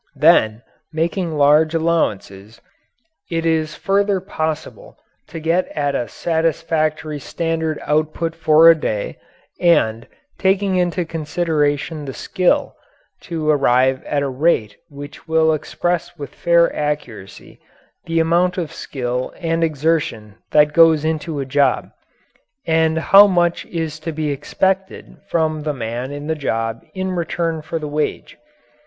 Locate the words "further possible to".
3.75-5.39